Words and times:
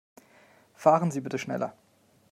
Fahren 0.73 1.11
Sie 1.11 1.21
bitte 1.21 1.37
schneller. 1.37 1.75